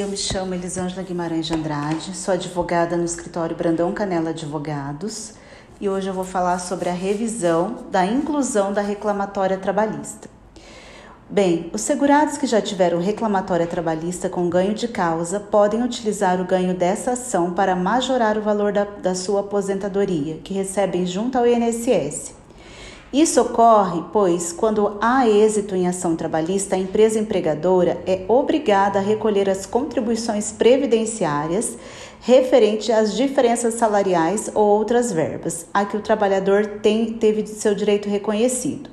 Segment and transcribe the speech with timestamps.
[0.00, 5.34] Eu me chamo Elisângela Guimarães de Andrade, sou advogada no escritório Brandão Canela Advogados
[5.78, 10.26] e hoje eu vou falar sobre a revisão da inclusão da reclamatória trabalhista.
[11.28, 16.46] Bem, os segurados que já tiveram reclamatória trabalhista com ganho de causa podem utilizar o
[16.46, 21.46] ganho dessa ação para majorar o valor da, da sua aposentadoria, que recebem junto ao
[21.46, 22.39] INSS.
[23.12, 29.02] Isso ocorre, pois, quando há êxito em ação trabalhista, a empresa empregadora é obrigada a
[29.02, 31.76] recolher as contribuições previdenciárias
[32.20, 38.08] referente às diferenças salariais ou outras verbas a que o trabalhador tem, teve seu direito
[38.08, 38.90] reconhecido.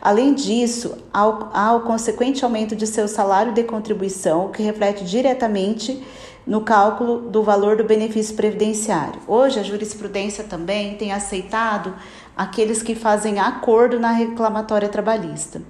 [0.00, 6.02] Além disso, há o consequente aumento de seu salário de contribuição, que reflete diretamente
[6.46, 9.20] no cálculo do valor do benefício previdenciário.
[9.26, 11.94] Hoje, a jurisprudência também tem aceitado
[12.36, 15.62] aqueles que fazem acordo na reclamatória trabalhista.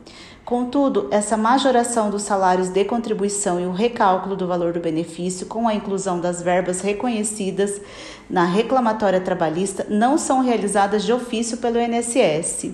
[0.45, 5.67] Contudo, essa majoração dos salários de contribuição e o recálculo do valor do benefício, com
[5.67, 7.81] a inclusão das verbas reconhecidas
[8.29, 12.73] na reclamatória trabalhista, não são realizadas de ofício pelo INSS,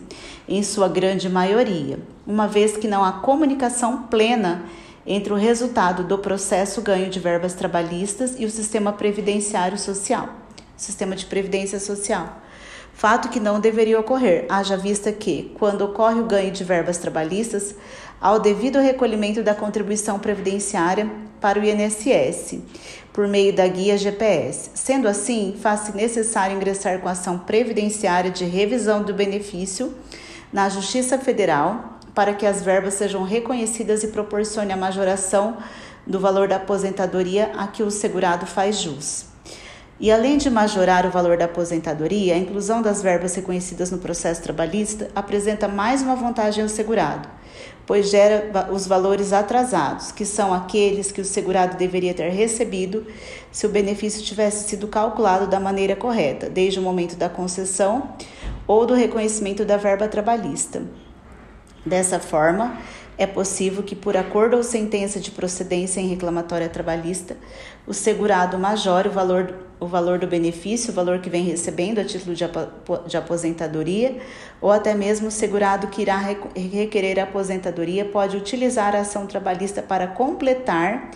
[0.49, 4.65] em sua grande maioria, uma vez que não há comunicação plena
[5.07, 10.29] entre o resultado do processo ganho de verbas trabalhistas e o sistema previdenciário social,
[10.77, 12.41] sistema de previdência social
[13.01, 17.75] fato que não deveria ocorrer, haja vista que, quando ocorre o ganho de verbas trabalhistas,
[18.21, 22.59] há o devido recolhimento da contribuição previdenciária para o INSS,
[23.11, 24.73] por meio da guia GPS.
[24.75, 29.95] Sendo assim, faz-se necessário ingressar com ação previdenciária de revisão do benefício
[30.53, 35.57] na Justiça Federal para que as verbas sejam reconhecidas e proporcione a majoração
[36.07, 39.31] do valor da aposentadoria a que o segurado faz jus.
[40.01, 44.43] E além de majorar o valor da aposentadoria, a inclusão das verbas reconhecidas no processo
[44.43, 47.29] trabalhista apresenta mais uma vantagem ao segurado,
[47.87, 53.07] pois gera os valores atrasados, que são aqueles que o segurado deveria ter recebido
[53.53, 58.15] se o benefício tivesse sido calculado da maneira correta, desde o momento da concessão
[58.67, 60.83] ou do reconhecimento da verba trabalhista.
[61.85, 62.79] Dessa forma,
[63.21, 67.37] é possível que, por acordo ou sentença de procedência em reclamatória trabalhista,
[67.87, 72.05] o segurado majore o valor, o valor do benefício, o valor que vem recebendo a
[72.05, 74.17] título de, aposentadoria,
[74.59, 79.83] ou até mesmo o segurado que irá requerer a aposentadoria pode utilizar a ação trabalhista
[79.83, 81.11] para completar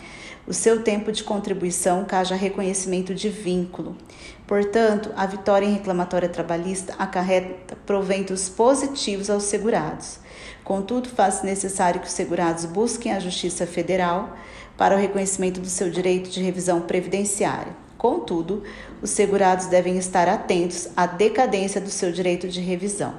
[0.46, 3.96] o seu tempo de contribuição caso reconhecimento de vínculo.
[4.46, 10.18] Portanto, a vitória em reclamatória trabalhista acarreta proventos positivos aos segurados.
[10.62, 14.36] Contudo, faz-se necessário que os segurados busquem a Justiça Federal
[14.76, 17.74] para o reconhecimento do seu direito de revisão previdenciária.
[17.96, 18.62] Contudo,
[19.00, 23.14] os segurados devem estar atentos à decadência do seu direito de revisão.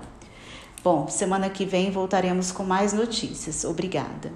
[0.84, 3.64] Bom, semana que vem voltaremos com mais notícias.
[3.64, 4.32] Obrigada.